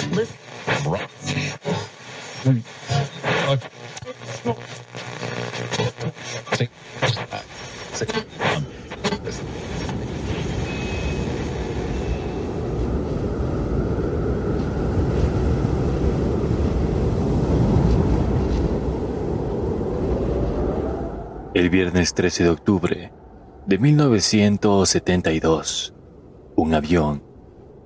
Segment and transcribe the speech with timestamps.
[0.00, 0.28] El
[21.74, 23.12] viernes 13 de octubre
[23.66, 25.92] de 1972,
[26.54, 27.24] un avión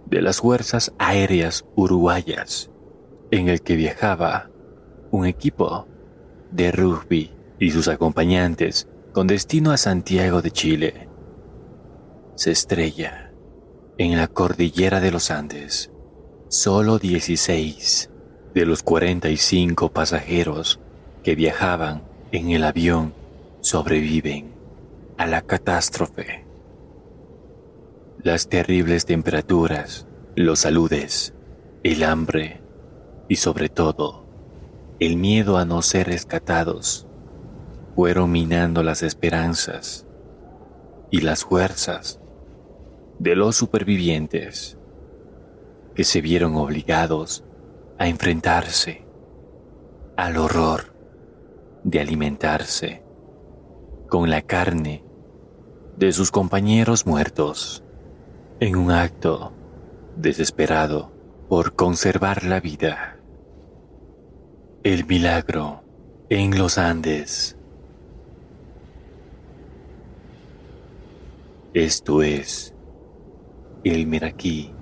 [0.05, 2.71] de las Fuerzas Aéreas Uruguayas,
[3.31, 4.51] en el que viajaba
[5.11, 5.89] un equipo
[6.51, 11.09] de rugby y sus acompañantes con destino a Santiago de Chile,
[12.35, 13.33] se estrella
[13.97, 15.91] en la cordillera de los Andes.
[16.49, 18.11] Solo 16
[18.53, 20.79] de los 45 pasajeros
[21.23, 23.17] que viajaban en el avión
[23.69, 24.55] sobreviven
[25.19, 26.47] a la catástrofe.
[28.23, 30.07] Las terribles temperaturas,
[30.37, 31.35] los saludes,
[31.83, 32.63] el hambre
[33.29, 34.25] y sobre todo
[35.01, 37.07] el miedo a no ser rescatados
[37.95, 40.07] fueron minando las esperanzas
[41.11, 42.21] y las fuerzas
[43.19, 44.79] de los supervivientes
[45.95, 47.45] que se vieron obligados
[47.99, 49.05] a enfrentarse
[50.17, 50.95] al horror
[51.85, 53.08] de alimentarse
[54.09, 55.05] con la carne
[55.97, 57.85] de sus compañeros muertos
[58.61, 59.53] en un acto
[60.17, 61.13] desesperado
[61.49, 63.19] por conservar la vida.
[64.83, 65.83] El milagro
[66.31, 67.57] en los Andes.
[71.75, 72.75] Esto es
[73.85, 74.73] el Miraquí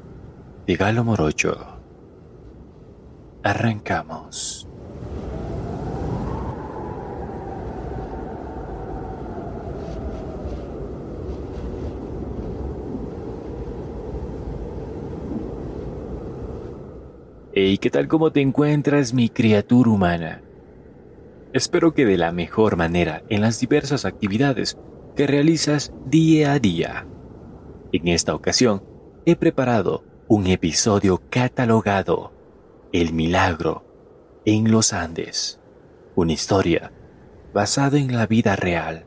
[0.66, 1.56] de Galo Morocho.
[3.42, 4.68] Arrancamos.
[17.58, 20.42] Hey, ¿qué tal cómo te encuentras mi criatura humana?
[21.54, 24.76] Espero que de la mejor manera en las diversas actividades
[25.16, 27.06] que realizas día a día.
[27.92, 28.82] En esta ocasión
[29.24, 32.30] he preparado un episodio catalogado
[32.92, 33.86] El Milagro
[34.44, 35.58] en los Andes,
[36.14, 36.92] una historia
[37.54, 39.06] basada en la vida real.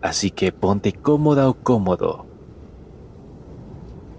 [0.00, 2.24] Así que ponte cómoda o cómodo.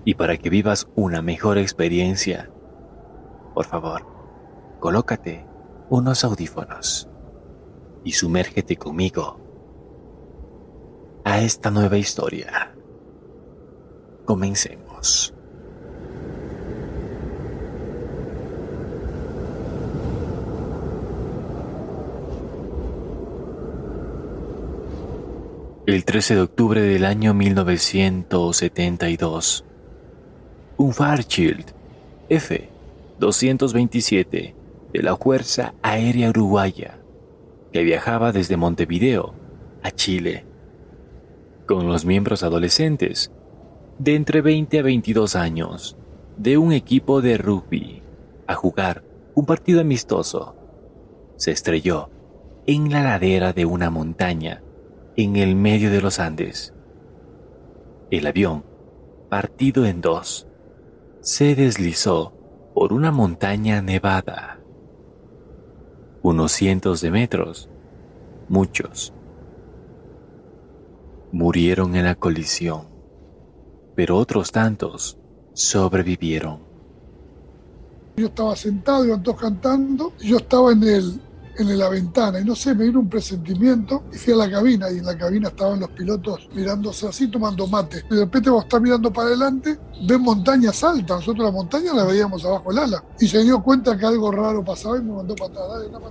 [0.05, 2.52] Y para que vivas una mejor experiencia,
[3.53, 4.05] por favor,
[4.79, 5.45] colócate
[5.89, 7.09] unos audífonos
[8.03, 9.39] y sumérgete conmigo
[11.23, 12.75] a esta nueva historia.
[14.25, 15.33] Comencemos.
[25.85, 29.65] El 13 de octubre del año 1972,
[30.77, 31.65] un Fairchild
[32.29, 32.72] F
[33.19, 34.55] 227
[34.93, 36.99] de la Fuerza Aérea Uruguaya,
[37.71, 39.33] que viajaba desde Montevideo
[39.81, 40.45] a Chile,
[41.67, 43.31] con los miembros adolescentes
[43.99, 45.97] de entre 20 a 22 años
[46.37, 48.03] de un equipo de rugby
[48.47, 49.03] a jugar
[49.35, 50.55] un partido amistoso.
[51.37, 52.09] Se estrelló
[52.65, 54.63] en la ladera de una montaña
[55.15, 56.73] en el medio de los Andes.
[58.09, 58.63] El avión,
[59.29, 60.47] partido en dos,
[61.21, 62.33] se deslizó
[62.73, 64.59] por una montaña nevada.
[66.21, 67.69] Unos cientos de metros,
[68.49, 69.13] muchos,
[71.31, 72.87] murieron en la colisión,
[73.95, 75.17] pero otros tantos
[75.53, 76.59] sobrevivieron.
[78.15, 81.21] Yo estaba sentado, iban todos cantando, y yo estaba en el,
[81.57, 84.91] en la ventana y no sé, me vino un presentimiento y fui a la cabina
[84.91, 88.03] y en la cabina estaban los pilotos mirándose así, tomando mate.
[88.09, 89.77] Y de repente vos estás mirando para adelante,
[90.07, 93.03] ves montañas altas, nosotros la montaña la veíamos abajo del ala.
[93.19, 96.01] Y se dio cuenta que algo raro pasaba y me mandó para atrás.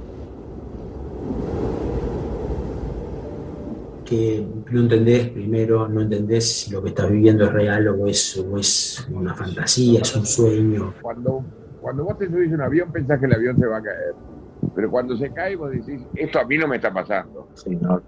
[4.05, 8.37] que no entendés, primero no entendés si lo que estás viviendo es real o es,
[8.37, 10.93] o es una fantasía, es un sueño.
[11.01, 11.43] Cuando,
[11.81, 14.15] cuando vos te subís a un avión pensás que el avión se va a caer
[14.75, 17.49] pero cuando se cae vos decís, esto a mí no me está pasando.
[17.55, 18.01] Sí, no,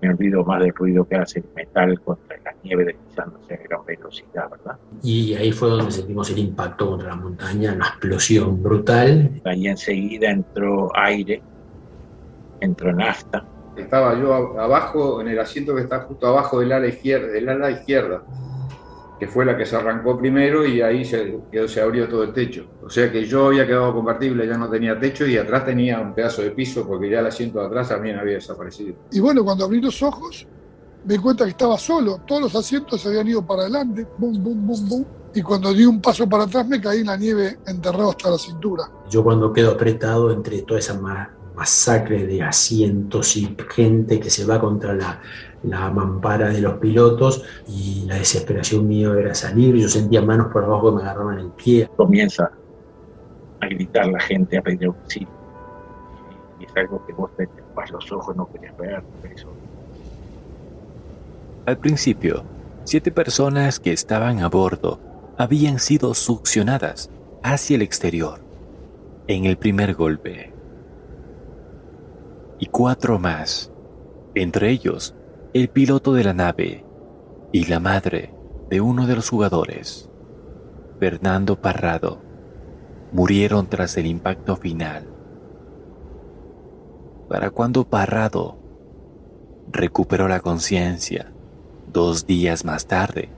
[0.00, 3.84] me olvido más del ruido que hace el metal contra la nieve deslizándose a gran
[3.84, 4.78] velocidad, ¿verdad?
[5.02, 9.40] Y ahí fue donde sentimos el impacto contra la montaña, una explosión brutal.
[9.44, 11.42] Ahí enseguida entró aire,
[12.60, 13.44] entró nafta.
[13.76, 17.70] Estaba yo abajo, en el asiento que está justo abajo del ala izquierda, del ala
[17.70, 18.22] izquierda.
[19.18, 22.66] Que fue la que se arrancó primero y ahí se, se abrió todo el techo.
[22.82, 26.14] O sea que yo había quedado convertible, ya no tenía techo y atrás tenía un
[26.14, 28.94] pedazo de piso porque ya el asiento de atrás también había desaparecido.
[29.10, 30.46] Y bueno, cuando abrí los ojos,
[31.04, 34.42] me di cuenta que estaba solo, todos los asientos se habían ido para adelante, bum,
[34.42, 35.04] bum, bum, bum.
[35.34, 38.38] Y cuando di un paso para atrás me caí en la nieve enterrado hasta la
[38.38, 38.84] cintura.
[39.10, 40.94] Yo cuando quedo apretado entre toda esa
[41.58, 45.20] masacre de asientos y gente que se va contra la,
[45.64, 50.62] la mampara de los pilotos y la desesperación mío era salir, yo sentía manos por
[50.62, 51.90] abajo que me agarraban el pie.
[51.96, 52.52] Comienza
[53.60, 55.28] a gritar la gente, a pedir auxilio.
[56.60, 59.02] Y es algo que vos te tapas los ojos, no querías ver.
[59.34, 59.48] Eso.
[61.66, 62.44] Al principio,
[62.84, 65.00] siete personas que estaban a bordo
[65.36, 67.10] habían sido succionadas
[67.42, 68.38] hacia el exterior
[69.26, 70.57] en el primer golpe.
[72.58, 73.72] Y cuatro más,
[74.34, 75.14] entre ellos
[75.54, 76.84] el piloto de la nave
[77.52, 78.34] y la madre
[78.68, 80.10] de uno de los jugadores,
[80.98, 82.20] Fernando Parrado,
[83.12, 85.06] murieron tras el impacto final.
[87.28, 88.58] Para cuando Parrado
[89.70, 91.32] recuperó la conciencia,
[91.92, 93.30] dos días más tarde,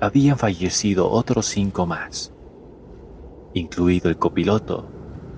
[0.00, 2.32] habían fallecido otros cinco más,
[3.54, 4.88] incluido el copiloto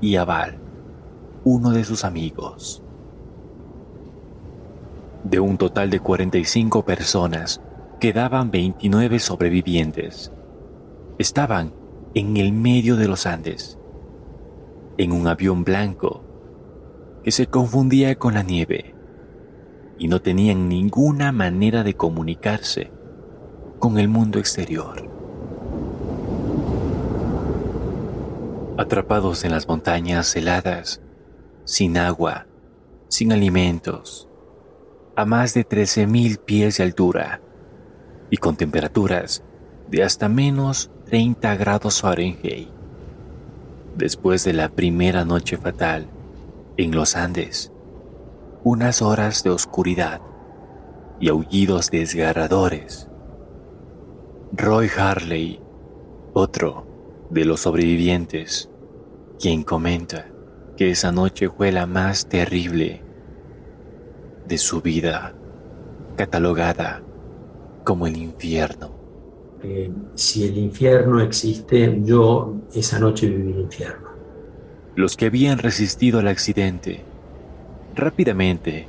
[0.00, 0.58] y Aval,
[1.44, 2.83] uno de sus amigos.
[5.24, 7.62] De un total de 45 personas,
[7.98, 10.30] quedaban 29 sobrevivientes.
[11.18, 11.72] Estaban
[12.14, 13.78] en el medio de los Andes,
[14.98, 16.22] en un avión blanco
[17.22, 18.94] que se confundía con la nieve
[19.98, 22.92] y no tenían ninguna manera de comunicarse
[23.78, 25.08] con el mundo exterior.
[28.76, 31.00] Atrapados en las montañas heladas,
[31.64, 32.46] sin agua,
[33.08, 34.28] sin alimentos,
[35.16, 37.40] a más de 13.000 pies de altura
[38.30, 39.44] y con temperaturas
[39.88, 42.68] de hasta menos 30 grados Fahrenheit.
[43.96, 46.08] Después de la primera noche fatal
[46.76, 47.72] en los Andes,
[48.64, 50.20] unas horas de oscuridad
[51.20, 53.08] y aullidos desgarradores,
[54.52, 55.60] Roy Harley,
[56.32, 56.86] otro
[57.30, 58.68] de los sobrevivientes,
[59.38, 60.26] quien comenta
[60.76, 63.03] que esa noche fue la más terrible
[64.46, 65.34] de su vida,
[66.16, 67.02] catalogada
[67.84, 68.92] como el infierno.
[69.62, 74.08] Eh, si el infierno existe, yo esa noche viví el infierno.
[74.94, 77.02] Los que habían resistido al accidente
[77.94, 78.86] rápidamente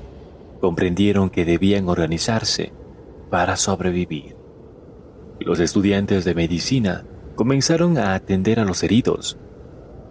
[0.60, 2.72] comprendieron que debían organizarse
[3.30, 4.36] para sobrevivir.
[5.40, 7.06] Los estudiantes de medicina
[7.36, 9.38] comenzaron a atender a los heridos.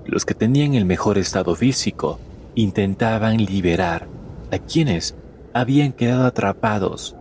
[0.06, 2.18] Los que tenían el mejor estado físico
[2.54, 4.06] intentaban liberar
[4.52, 5.16] a quienes
[5.54, 7.16] habían quedado atrapados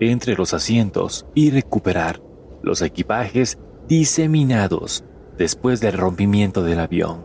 [0.00, 2.20] entre los asientos y recuperar
[2.62, 5.04] los equipajes diseminados
[5.38, 7.24] después del rompimiento del avión.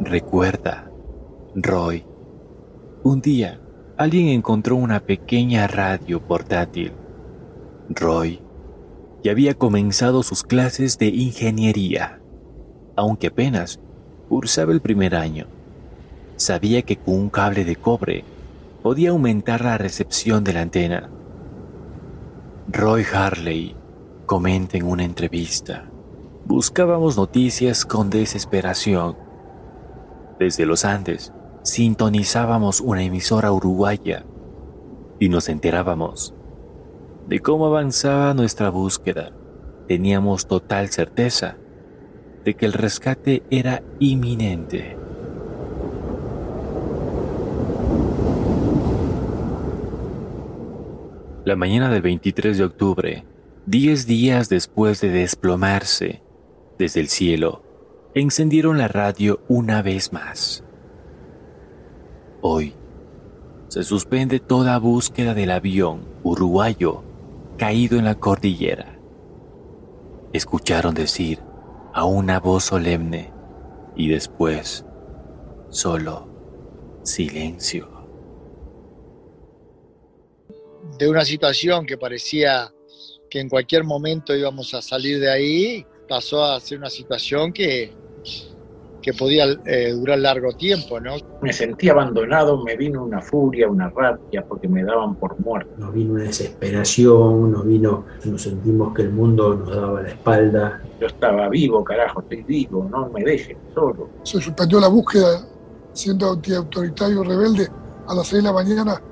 [0.00, 0.90] Recuerda,
[1.54, 2.06] Roy,
[3.02, 3.60] un día
[3.98, 6.92] alguien encontró una pequeña radio portátil.
[7.90, 8.40] Roy
[9.22, 12.22] ya había comenzado sus clases de ingeniería,
[12.96, 13.80] aunque apenas
[14.30, 15.59] cursaba el primer año
[16.40, 18.24] sabía que con un cable de cobre
[18.82, 21.10] podía aumentar la recepción de la antena.
[22.68, 23.76] Roy Harley
[24.24, 25.90] comenta en una entrevista,
[26.46, 29.16] buscábamos noticias con desesperación.
[30.38, 31.32] Desde los Andes
[31.62, 34.24] sintonizábamos una emisora uruguaya
[35.18, 36.34] y nos enterábamos
[37.28, 39.32] de cómo avanzaba nuestra búsqueda.
[39.86, 41.58] Teníamos total certeza
[42.44, 44.99] de que el rescate era inminente.
[51.42, 53.24] La mañana del 23 de octubre,
[53.64, 56.22] diez días después de desplomarse,
[56.78, 57.62] desde el cielo,
[58.14, 60.62] encendieron la radio una vez más.
[62.42, 62.74] Hoy,
[63.68, 67.04] se suspende toda búsqueda del avión uruguayo
[67.56, 68.98] caído en la cordillera.
[70.34, 71.40] Escucharon decir
[71.94, 73.32] a una voz solemne
[73.96, 74.84] y después
[75.70, 76.28] solo
[77.02, 77.99] silencio.
[81.00, 82.70] De una situación que parecía
[83.30, 87.90] que en cualquier momento íbamos a salir de ahí, pasó a ser una situación que,
[89.00, 91.14] que podía eh, durar largo tiempo, ¿no?
[91.40, 95.72] Me sentí abandonado, me vino una furia, una rabia, porque me daban por muerto.
[95.78, 100.82] Nos vino una desesperación, nos vino, nos sentimos que el mundo nos daba la espalda.
[101.00, 104.10] Yo estaba vivo, carajo, estoy vivo, no me dejen solo.
[104.22, 105.46] Se suspendió la búsqueda,
[105.94, 107.68] siendo antiautoritario rebelde,
[108.06, 109.02] a las 6 de la mañana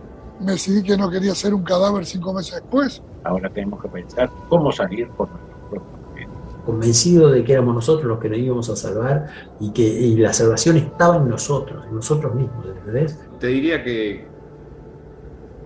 [0.40, 3.02] me decidí que no quería ser un cadáver cinco meses después.
[3.24, 6.30] Ahora tenemos que pensar cómo salir por nuestros propios medios.
[6.64, 9.26] convencido de que éramos nosotros los que nos íbamos a salvar
[9.60, 13.18] y que y la salvación estaba en nosotros, en nosotros mismos, ¿entendés?
[13.40, 14.26] Te diría que,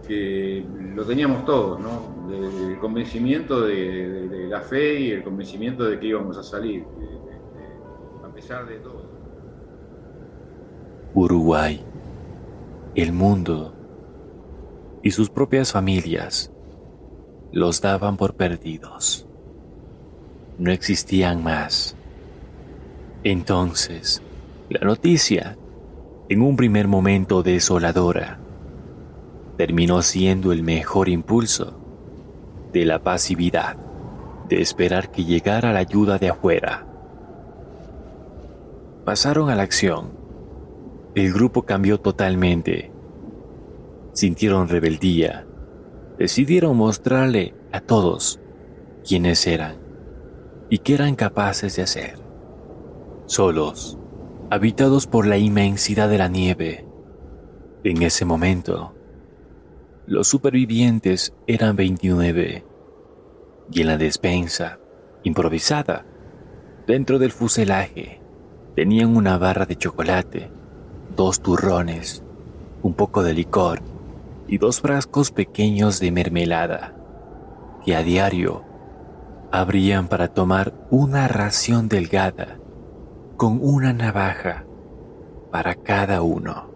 [0.06, 0.64] que
[0.94, 2.12] lo teníamos todos, ¿no?
[2.32, 6.84] El convencimiento de, de- de la fe y el convencimiento de que íbamos a salir,
[6.98, 9.02] de- de- de- a pesar de todo.
[11.14, 11.84] Uruguay,
[12.94, 13.74] el mundo
[15.02, 16.52] y sus propias familias
[17.52, 19.26] los daban por perdidos.
[20.58, 21.96] No existían más.
[23.24, 24.22] Entonces,
[24.68, 25.56] la noticia,
[26.28, 28.38] en un primer momento desoladora,
[29.56, 31.78] terminó siendo el mejor impulso
[32.72, 33.76] de la pasividad,
[34.48, 36.86] de esperar que llegara la ayuda de afuera.
[39.04, 40.22] Pasaron a la acción
[41.14, 42.91] el grupo cambió totalmente.
[44.12, 45.46] Sintieron rebeldía.
[46.18, 48.40] Decidieron mostrarle a todos
[49.08, 49.76] quiénes eran
[50.68, 52.18] y qué eran capaces de hacer.
[53.24, 53.98] Solos,
[54.50, 56.86] habitados por la inmensidad de la nieve.
[57.84, 58.94] En ese momento,
[60.06, 62.66] los supervivientes eran 29
[63.72, 64.78] y en la despensa,
[65.22, 66.04] improvisada,
[66.86, 68.20] dentro del fuselaje,
[68.76, 70.50] tenían una barra de chocolate
[71.16, 72.22] dos turrones,
[72.82, 73.91] un poco de licor
[74.52, 76.94] y dos frascos pequeños de mermelada,
[77.86, 78.62] que a diario
[79.50, 82.58] abrían para tomar una ración delgada
[83.38, 84.66] con una navaja
[85.50, 86.70] para cada uno.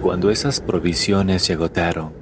[0.00, 2.14] Cuando esas provisiones se agotaron,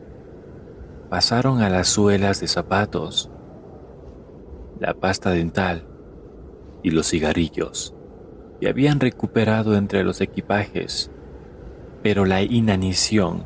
[1.11, 3.31] pasaron a las suelas de zapatos,
[4.81, 5.87] la pasta dental
[6.83, 7.95] y los cigarrillos
[8.61, 11.13] que habían recuperado entre los equipajes,
[12.03, 13.45] pero la inanición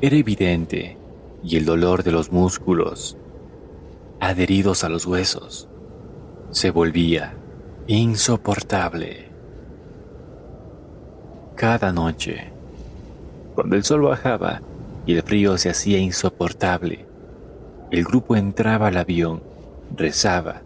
[0.00, 0.98] era evidente
[1.42, 3.16] y el dolor de los músculos,
[4.20, 5.68] adheridos a los huesos,
[6.50, 7.34] se volvía
[7.86, 9.30] insoportable.
[11.54, 12.52] Cada noche,
[13.54, 14.60] cuando el sol bajaba
[15.06, 17.06] y el frío se hacía insoportable,
[17.90, 19.42] el grupo entraba al avión,
[19.94, 20.62] rezaba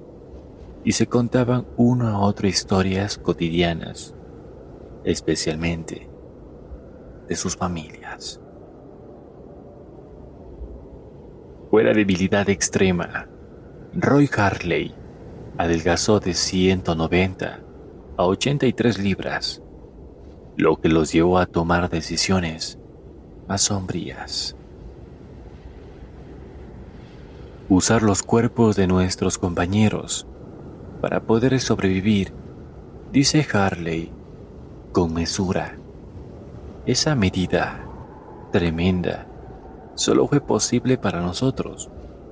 [0.82, 4.14] y se contaban una a otra historias cotidianas,
[5.04, 6.09] especialmente
[7.30, 8.40] de sus familias.
[11.70, 13.28] Fue la debilidad extrema.
[13.94, 14.92] Roy Harley
[15.56, 17.60] adelgazó de 190
[18.16, 19.62] a 83 libras,
[20.56, 22.80] lo que los llevó a tomar decisiones
[23.46, 24.56] más sombrías.
[27.68, 30.26] Usar los cuerpos de nuestros compañeros
[31.00, 32.32] para poder sobrevivir,
[33.12, 34.12] dice Harley,
[34.90, 35.79] con mesura.
[36.86, 37.86] Esa medida
[38.52, 39.26] tremenda
[39.96, 41.90] solo fue posible para nosotros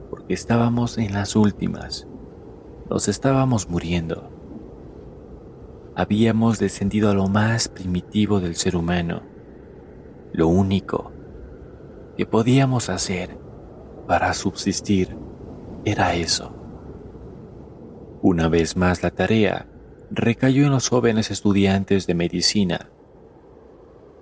[0.09, 2.09] porque estábamos en las últimas.
[2.89, 4.31] Nos estábamos muriendo.
[5.95, 9.21] Habíamos descendido a lo más primitivo del ser humano.
[10.33, 11.13] Lo único
[12.17, 13.37] que podíamos hacer
[14.07, 15.15] para subsistir
[15.85, 16.55] era eso.
[18.23, 19.67] Una vez más la tarea
[20.11, 22.89] recayó en los jóvenes estudiantes de medicina,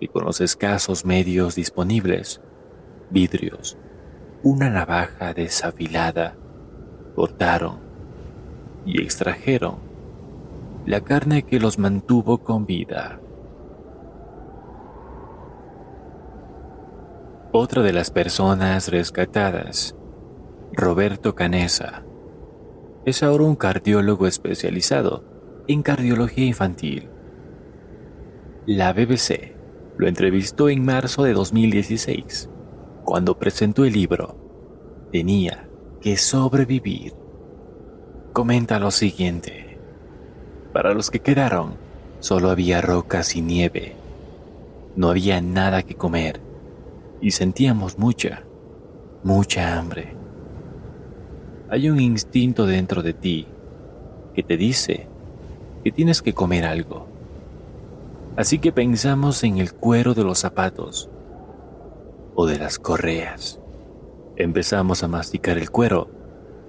[0.00, 2.40] y con los escasos medios disponibles,
[3.10, 3.78] vidrios,
[4.42, 6.36] una navaja desafilada,
[7.14, 7.80] cortaron
[8.84, 9.78] y extrajeron
[10.84, 13.20] la carne que los mantuvo con vida.
[17.52, 19.96] Otra de las personas rescatadas,
[20.72, 22.04] Roberto Canesa,
[23.06, 25.24] es ahora un cardiólogo especializado
[25.66, 27.08] en cardiología infantil.
[28.66, 29.55] La BBC
[29.96, 32.48] lo entrevistó en marzo de 2016,
[33.04, 34.36] cuando presentó el libro
[35.12, 35.68] Tenía
[36.00, 37.14] que sobrevivir.
[38.32, 39.78] Comenta lo siguiente.
[40.72, 41.76] Para los que quedaron,
[42.20, 43.94] solo había rocas y nieve.
[44.96, 46.40] No había nada que comer
[47.20, 48.42] y sentíamos mucha,
[49.22, 50.14] mucha hambre.
[51.70, 53.46] Hay un instinto dentro de ti
[54.34, 55.08] que te dice
[55.82, 57.08] que tienes que comer algo.
[58.36, 61.10] Así que pensamos en el cuero de los zapatos
[62.34, 63.60] o de las correas.
[64.36, 66.10] Empezamos a masticar el cuero,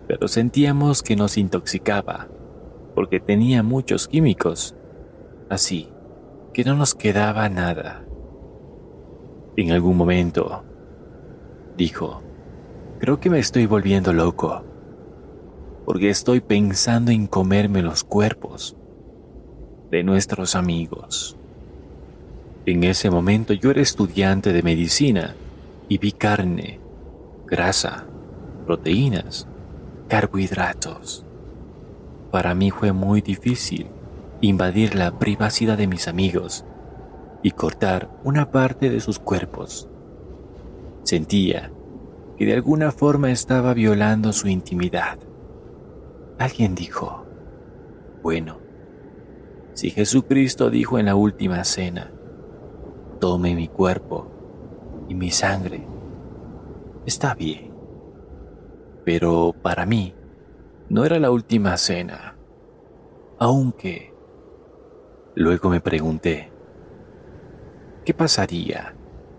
[0.07, 2.29] pero sentíamos que nos intoxicaba
[2.95, 4.75] porque tenía muchos químicos.
[5.49, 5.89] Así
[6.53, 8.05] que no nos quedaba nada.
[9.57, 10.63] En algún momento,
[11.75, 12.23] dijo,
[12.99, 14.63] creo que me estoy volviendo loco,
[15.85, 18.77] porque estoy pensando en comerme los cuerpos
[19.91, 21.36] de nuestros amigos.
[22.67, 25.37] En ese momento yo era estudiante de medicina
[25.87, 26.81] y vi carne,
[27.45, 28.05] grasa,
[28.65, 29.47] proteínas,
[30.09, 31.25] carbohidratos.
[32.29, 33.87] Para mí fue muy difícil
[34.41, 36.65] invadir la privacidad de mis amigos
[37.41, 39.87] y cortar una parte de sus cuerpos.
[41.03, 41.71] Sentía
[42.37, 45.17] que de alguna forma estaba violando su intimidad.
[46.37, 47.25] Alguien dijo,
[48.21, 48.59] bueno,
[49.73, 52.11] si Jesucristo dijo en la última cena,
[53.19, 54.27] tome mi cuerpo
[55.07, 55.85] y mi sangre,
[57.05, 57.73] está bien.
[59.05, 60.13] Pero para mí
[60.89, 62.37] no era la última cena,
[63.39, 64.13] aunque
[65.35, 66.51] luego me pregunté,
[68.05, 68.95] ¿qué pasaría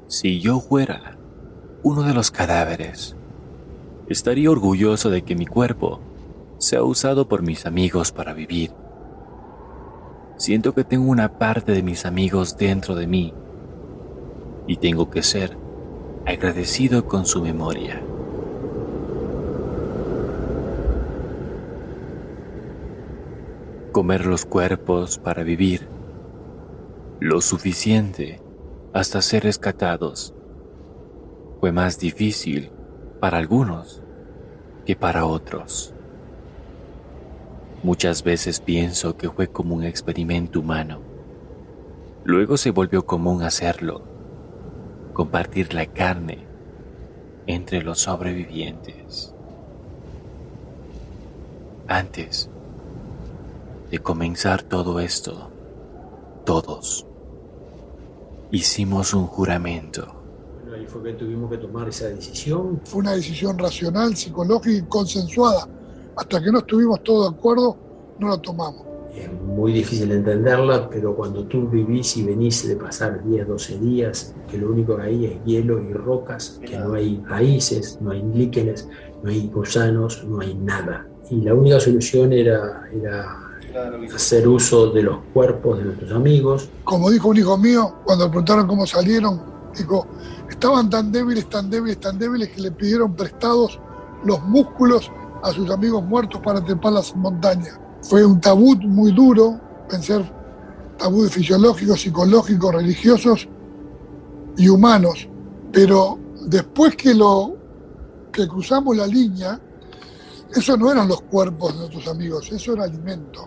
[0.06, 1.18] si yo fuera
[1.82, 3.16] uno de los cadáveres?
[4.08, 6.00] Estaría orgulloso de que mi cuerpo
[6.58, 8.72] sea usado por mis amigos para vivir.
[10.36, 13.34] Siento que tengo una parte de mis amigos dentro de mí
[14.68, 15.56] y tengo que ser
[16.26, 18.00] agradecido con su memoria.
[23.90, 25.88] Comer los cuerpos para vivir
[27.18, 28.40] lo suficiente
[28.92, 30.34] hasta ser rescatados
[31.58, 32.70] fue más difícil
[33.20, 34.02] para algunos
[34.86, 35.94] que para otros.
[37.82, 41.00] Muchas veces pienso que fue como un experimento humano.
[42.24, 44.17] Luego se volvió común hacerlo,
[45.18, 46.46] compartir la carne
[47.48, 49.34] entre los sobrevivientes.
[51.88, 52.48] Antes
[53.90, 55.50] de comenzar todo esto,
[56.44, 57.04] todos
[58.52, 60.06] hicimos un juramento.
[60.72, 62.80] Ahí fue que tuvimos que tomar esa decisión.
[62.84, 65.66] Fue una decisión racional, psicológica y consensuada
[66.14, 67.76] hasta que no estuvimos todos de acuerdo,
[68.20, 68.86] no la tomamos.
[69.58, 74.56] Muy difícil entenderla, pero cuando tú vivís y venís de pasar 10, 12 días, que
[74.56, 78.88] lo único que hay es hielo y rocas, que no hay raíces, no hay líquenes,
[79.20, 81.08] no hay gusanos, no hay nada.
[81.28, 83.36] Y la única solución era, era
[84.14, 86.70] hacer uso de los cuerpos de nuestros amigos.
[86.84, 89.42] Como dijo un hijo mío, cuando preguntaron cómo salieron,
[89.76, 90.06] dijo,
[90.48, 93.80] estaban tan débiles, tan débiles, tan débiles que le pidieron prestados
[94.24, 95.10] los músculos
[95.42, 97.76] a sus amigos muertos para trepar las montañas.
[98.08, 100.24] Fue un tabú muy duro, pensar
[100.96, 103.46] tabú fisiológicos, psicológicos, religiosos
[104.56, 105.28] y humanos.
[105.70, 107.54] Pero después que lo
[108.32, 109.60] que cruzamos la línea,
[110.56, 113.46] eso no eran los cuerpos de nuestros amigos, eso era alimento.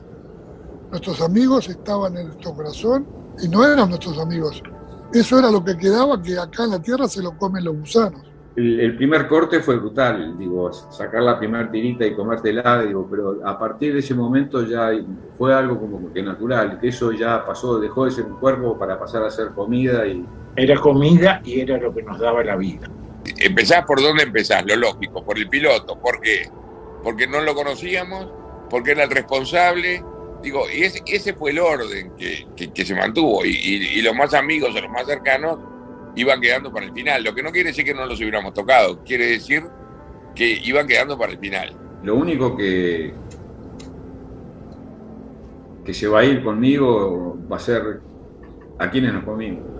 [0.91, 3.07] Nuestros amigos estaban en nuestro corazón
[3.41, 4.61] y no eran nuestros amigos.
[5.11, 8.30] Eso era lo que quedaba que acá en la tierra se lo comen los gusanos
[8.55, 13.57] el, primer corte fue brutal, digo, sacar la primera tirita y comértela, digo, pero a
[13.57, 14.91] partir de ese momento ya
[15.37, 18.99] fue algo como que natural, que eso ya pasó, dejó de ser un cuerpo para
[18.99, 20.25] pasar a ser comida y...
[20.57, 22.89] Era comida y era lo que nos daba la vida.
[23.37, 26.49] Empezás por dónde empezás, lo lógico, por el piloto, ¿por qué?
[27.03, 28.27] Porque no lo conocíamos,
[28.69, 30.03] porque era el responsable,
[30.43, 34.33] digo, y ese, ese fue el orden que, que, se mantuvo, y, y los más
[34.33, 35.70] amigos o los más cercanos
[36.15, 37.23] iban quedando para el final.
[37.23, 39.63] Lo que no quiere decir que no los hubiéramos tocado, quiere decir
[40.35, 41.75] que iban quedando para el final.
[42.03, 43.13] Lo único que,
[45.85, 48.01] que se va a ir conmigo va a ser
[48.79, 49.71] a quienes nos comimos.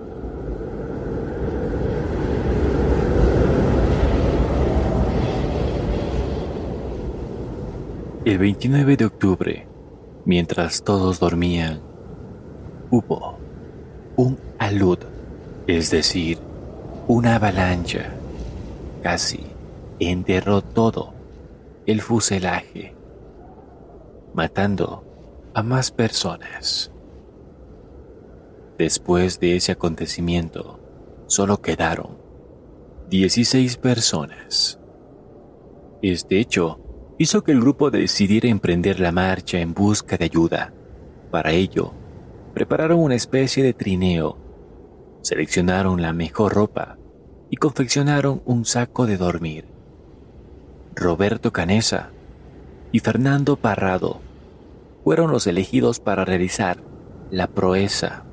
[8.24, 9.68] El 29 de octubre,
[10.26, 11.82] mientras todos dormían,
[12.92, 13.40] hubo
[14.16, 15.00] un alud
[15.78, 16.38] es decir,
[17.08, 18.14] una avalancha,
[19.02, 19.40] casi
[20.00, 21.14] enterró todo
[21.86, 22.94] el fuselaje,
[24.34, 25.06] matando
[25.54, 26.92] a más personas.
[28.78, 30.78] Después de ese acontecimiento,
[31.28, 32.18] solo quedaron
[33.10, 34.78] 16 personas.
[36.02, 36.82] Este hecho
[37.18, 40.74] hizo que el grupo decidiera emprender la marcha en busca de ayuda.
[41.30, 41.94] Para ello,
[42.54, 44.41] prepararon una especie de trineo
[45.22, 46.98] seleccionaron la mejor ropa
[47.50, 49.66] y confeccionaron un saco de dormir.
[50.96, 52.10] Roberto Canesa
[52.92, 54.22] y Fernando Parrado
[55.04, 56.78] fueron los elegidos para realizar
[57.30, 58.24] la proeza.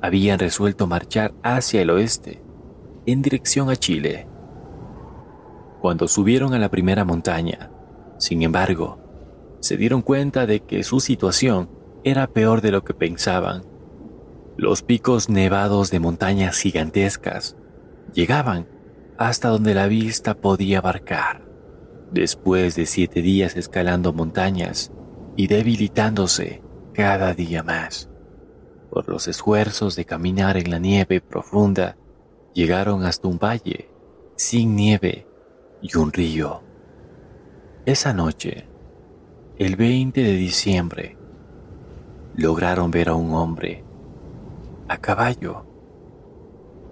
[0.00, 2.42] Habían resuelto marchar hacia el oeste,
[3.06, 4.26] en dirección a Chile.
[5.80, 7.70] Cuando subieron a la primera montaña,
[8.18, 8.98] sin embargo,
[9.60, 11.68] se dieron cuenta de que su situación
[12.04, 13.64] era peor de lo que pensaban
[14.56, 17.56] los picos nevados de montañas gigantescas
[18.12, 18.68] llegaban
[19.16, 21.46] hasta donde la vista podía abarcar.
[22.10, 24.92] Después de siete días escalando montañas
[25.36, 26.62] y debilitándose
[26.92, 28.08] cada día más,
[28.90, 31.96] Por los esfuerzos de caminar en la nieve profunda,
[32.52, 33.88] llegaron hasta un valle
[34.36, 35.26] sin nieve
[35.80, 36.62] y un río.
[37.86, 38.68] Esa noche,
[39.56, 41.16] el 20 de diciembre,
[42.36, 43.82] lograron ver a un hombre
[44.92, 45.64] a caballo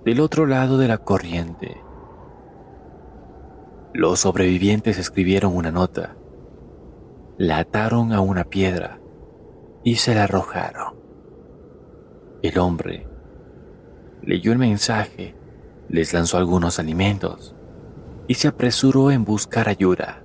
[0.04, 1.82] del otro lado de la corriente.
[3.92, 6.16] Los sobrevivientes escribieron una nota,
[7.36, 9.00] la ataron a una piedra
[9.84, 10.94] y se la arrojaron.
[12.42, 13.06] El hombre
[14.22, 15.34] leyó el mensaje,
[15.90, 17.54] les lanzó algunos alimentos
[18.28, 20.24] y se apresuró en buscar ayuda.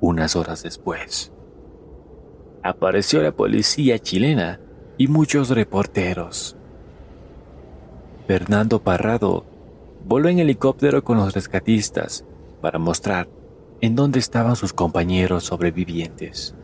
[0.00, 1.32] Unas horas después,
[2.64, 4.60] apareció la policía chilena
[4.98, 6.56] y muchos reporteros.
[8.26, 9.44] Fernando Parrado
[10.04, 12.24] voló en helicóptero con los rescatistas
[12.60, 13.28] para mostrar
[13.80, 16.54] en dónde estaban sus compañeros sobrevivientes.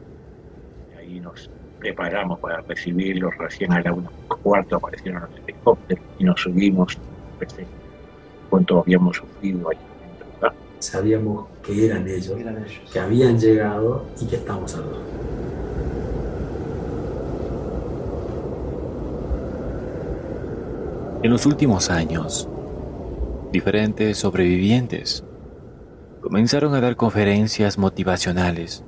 [0.99, 4.11] Ahí nos preparamos para recibirlos, recién a la una
[4.43, 6.99] cuarto aparecieron los helicópteros y nos subimos,
[8.51, 9.79] cuánto habíamos sufrido ahí
[10.79, 12.37] Sabíamos que eran ellos,
[12.93, 14.99] que habían llegado y que estamos salvos.
[21.23, 22.49] En los últimos años,
[23.53, 25.23] diferentes sobrevivientes
[26.21, 28.83] comenzaron a dar conferencias motivacionales,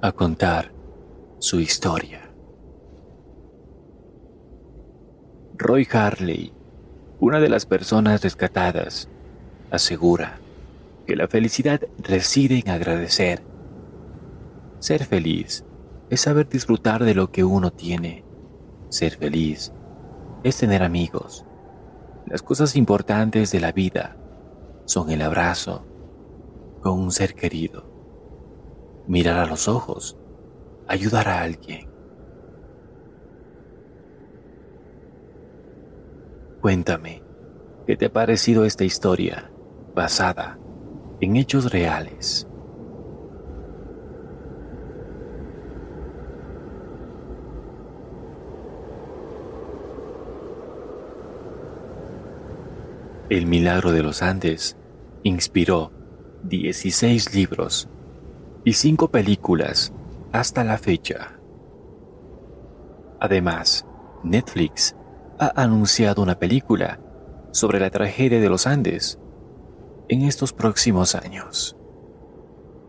[0.00, 0.72] a contar
[1.38, 2.30] su historia.
[5.58, 6.54] Roy Harley,
[7.20, 9.10] una de las personas rescatadas,
[9.70, 10.38] asegura
[11.06, 13.42] que la felicidad reside en agradecer.
[14.78, 15.62] Ser feliz
[16.08, 18.24] es saber disfrutar de lo que uno tiene.
[18.88, 19.74] Ser feliz
[20.48, 21.44] es tener amigos.
[22.26, 24.16] Las cosas importantes de la vida
[24.84, 25.84] son el abrazo
[26.80, 27.84] con un ser querido,
[29.06, 30.18] mirar a los ojos,
[30.86, 31.88] ayudar a alguien.
[36.60, 37.22] Cuéntame,
[37.86, 39.50] ¿qué te ha parecido esta historia
[39.94, 40.58] basada
[41.20, 42.47] en hechos reales?
[53.30, 54.78] El milagro de los Andes
[55.22, 55.92] inspiró
[56.44, 57.90] 16 libros
[58.64, 59.92] y 5 películas
[60.32, 61.38] hasta la fecha.
[63.20, 63.84] Además,
[64.24, 64.96] Netflix
[65.38, 67.00] ha anunciado una película
[67.50, 69.18] sobre la tragedia de los Andes
[70.08, 71.76] en estos próximos años.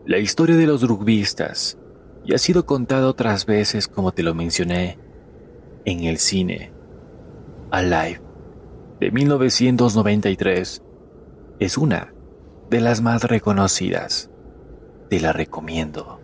[0.06, 1.78] La historia de los rugbistas
[2.25, 4.99] ya ha sido contada otras veces como te lo mencioné
[5.84, 6.71] en el cine.
[7.71, 8.29] Alive
[9.00, 10.84] de 1993
[11.60, 12.14] es una
[12.70, 14.30] de las más reconocidas.
[15.10, 16.20] Te la recomiendo.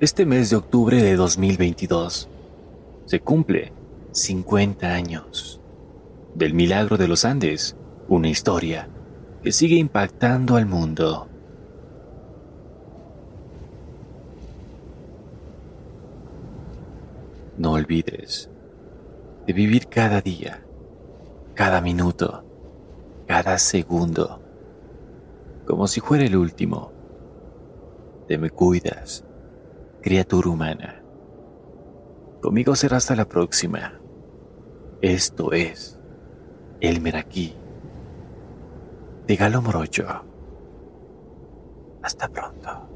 [0.00, 2.30] Este mes de octubre de 2022
[3.04, 3.74] se cumple
[4.12, 5.60] 50 años
[6.34, 7.76] del milagro de los Andes,
[8.08, 8.88] una historia
[9.42, 11.28] que sigue impactando al mundo.
[17.58, 18.48] No olvides
[19.46, 20.64] de vivir cada día
[21.54, 22.44] cada minuto,
[23.26, 24.40] cada segundo,
[25.66, 26.92] como si fuera el último.
[28.26, 29.24] Te me cuidas,
[30.02, 31.02] criatura humana.
[32.40, 34.00] Conmigo será hasta la próxima.
[35.02, 35.98] Esto es
[36.80, 37.54] El Meraquí
[39.26, 40.06] de Galo Morocho.
[42.02, 42.88] Hasta pronto.